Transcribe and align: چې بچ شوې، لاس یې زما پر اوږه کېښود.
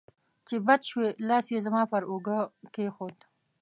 چې 0.47 0.55
بچ 0.67 0.81
شوې، 0.91 1.09
لاس 1.27 1.45
یې 1.53 1.59
زما 1.65 1.83
پر 1.91 2.03
اوږه 2.11 2.39
کېښود. 2.73 3.17